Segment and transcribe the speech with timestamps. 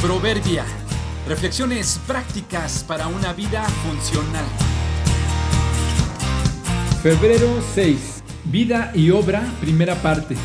[0.00, 0.64] Proverbia.
[1.28, 4.46] Reflexiones prácticas para una vida funcional.
[7.02, 8.22] Febrero 6.
[8.46, 10.36] Vida y obra, primera parte.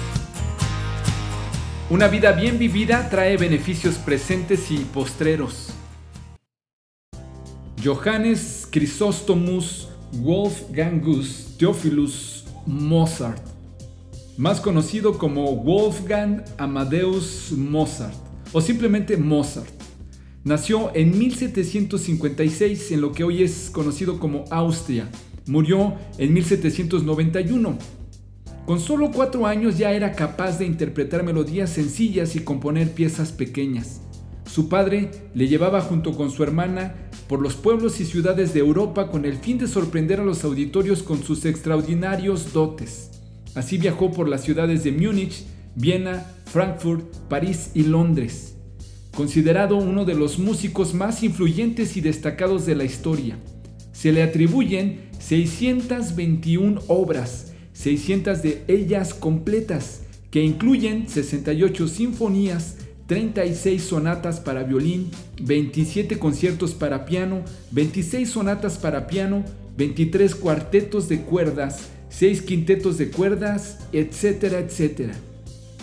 [1.90, 5.70] Una vida bien vivida trae beneficios presentes y postreros.
[7.82, 13.42] Johannes Chrysostomus Wolfgangus Theophilus Mozart,
[14.38, 18.25] más conocido como Wolfgang Amadeus Mozart
[18.56, 19.68] o simplemente Mozart.
[20.46, 25.10] Nació en 1756 en lo que hoy es conocido como Austria.
[25.46, 27.78] Murió en 1791.
[28.66, 34.00] Con solo cuatro años ya era capaz de interpretar melodías sencillas y componer piezas pequeñas.
[34.46, 36.96] Su padre le llevaba junto con su hermana
[37.28, 41.04] por los pueblos y ciudades de Europa con el fin de sorprender a los auditorios
[41.04, 43.12] con sus extraordinarios dotes.
[43.54, 45.44] Así viajó por las ciudades de Múnich,
[45.76, 48.56] Viena, Frankfurt, París y Londres.
[49.14, 53.38] Considerado uno de los músicos más influyentes y destacados de la historia,
[53.92, 64.40] se le atribuyen 621 obras, 600 de ellas completas, que incluyen 68 sinfonías, 36 sonatas
[64.40, 69.44] para violín, 27 conciertos para piano, 26 sonatas para piano,
[69.78, 75.16] 23 cuartetos de cuerdas, 6 quintetos de cuerdas, etcétera, etcétera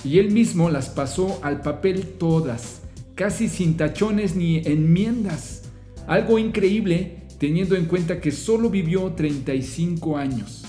[0.05, 2.83] y él mismo las pasó al papel todas,
[3.15, 5.63] casi sin tachones ni enmiendas.
[6.07, 10.65] Algo increíble teniendo en cuenta que solo vivió 35 años.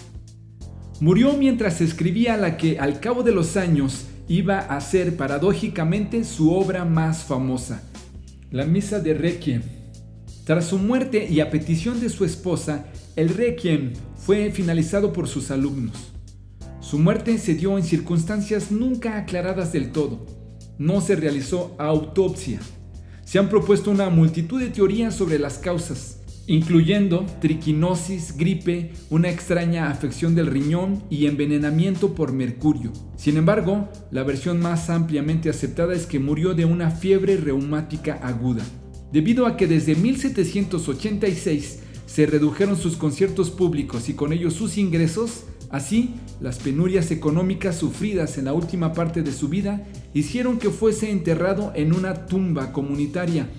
[0.99, 6.51] Murió mientras escribía la que al cabo de los años iba a ser paradójicamente su
[6.51, 7.83] obra más famosa,
[8.51, 9.61] la Misa de Requiem.
[10.45, 15.51] Tras su muerte y a petición de su esposa, el Requiem fue finalizado por sus
[15.51, 16.13] alumnos.
[16.93, 20.27] Su muerte se dio en circunstancias nunca aclaradas del todo.
[20.77, 22.59] No se realizó autopsia.
[23.25, 29.89] Se han propuesto una multitud de teorías sobre las causas, incluyendo triquinosis, gripe, una extraña
[29.89, 32.93] afección del riñón y envenenamiento por mercurio.
[33.17, 38.63] Sin embargo, la versión más ampliamente aceptada es que murió de una fiebre reumática aguda,
[39.11, 45.45] debido a que desde 1786 se redujeron sus conciertos públicos y con ellos sus ingresos,
[45.73, 51.09] Así, las penurias económicas sufridas en la última parte de su vida hicieron que fuese
[51.09, 53.49] enterrado en una tumba comunitaria,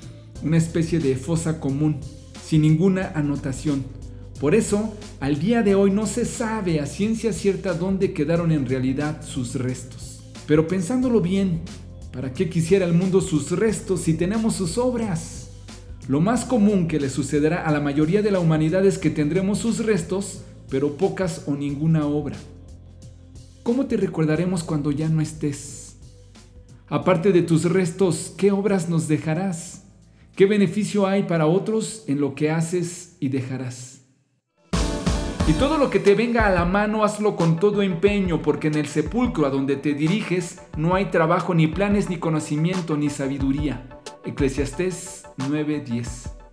[0.44, 1.98] una especie de fosa común,
[2.40, 3.84] sin ninguna anotación.
[4.38, 8.66] Por eso, al día de hoy no se sabe a ciencia cierta dónde quedaron en
[8.66, 10.22] realidad sus restos.
[10.46, 11.62] Pero pensándolo bien,
[12.12, 15.48] ¿para qué quisiera el mundo sus restos si tenemos sus obras?
[16.06, 19.58] Lo más común que le sucederá a la mayoría de la humanidad es que tendremos
[19.58, 22.36] sus restos pero pocas o ninguna obra.
[23.62, 25.96] ¿Cómo te recordaremos cuando ya no estés?
[26.88, 29.84] Aparte de tus restos, ¿qué obras nos dejarás?
[30.36, 34.02] ¿Qué beneficio hay para otros en lo que haces y dejarás?
[35.46, 38.76] Y todo lo que te venga a la mano, hazlo con todo empeño, porque en
[38.76, 44.00] el sepulcro a donde te diriges no hay trabajo, ni planes, ni conocimiento, ni sabiduría.
[44.24, 46.43] Eclesiastés 9:10